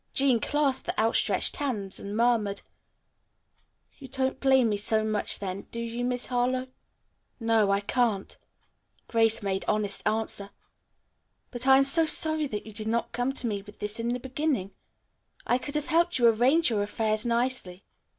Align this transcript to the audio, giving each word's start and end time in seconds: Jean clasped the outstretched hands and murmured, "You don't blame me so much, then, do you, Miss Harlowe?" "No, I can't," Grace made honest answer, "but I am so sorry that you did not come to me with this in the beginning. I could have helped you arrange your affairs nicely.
Jean 0.15 0.39
clasped 0.39 0.87
the 0.87 0.97
outstretched 0.99 1.57
hands 1.57 1.99
and 1.99 2.17
murmured, 2.17 2.63
"You 3.99 4.07
don't 4.07 4.39
blame 4.39 4.69
me 4.69 4.77
so 4.77 5.03
much, 5.03 5.37
then, 5.37 5.67
do 5.69 5.79
you, 5.79 6.03
Miss 6.03 6.25
Harlowe?" 6.25 6.69
"No, 7.39 7.69
I 7.69 7.81
can't," 7.81 8.35
Grace 9.07 9.43
made 9.43 9.63
honest 9.67 10.01
answer, 10.07 10.49
"but 11.51 11.67
I 11.67 11.77
am 11.77 11.83
so 11.83 12.07
sorry 12.07 12.47
that 12.47 12.65
you 12.65 12.73
did 12.73 12.87
not 12.87 13.11
come 13.11 13.31
to 13.33 13.45
me 13.45 13.61
with 13.61 13.77
this 13.77 13.99
in 13.99 14.07
the 14.07 14.19
beginning. 14.19 14.71
I 15.45 15.59
could 15.59 15.75
have 15.75 15.85
helped 15.85 16.17
you 16.17 16.25
arrange 16.25 16.71
your 16.71 16.81
affairs 16.81 17.23
nicely. 17.23 17.85